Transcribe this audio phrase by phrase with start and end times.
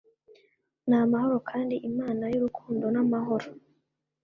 [0.89, 3.47] n amahoro kandi Imana y urukundo n amahoro